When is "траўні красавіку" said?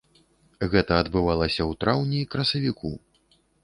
1.87-2.89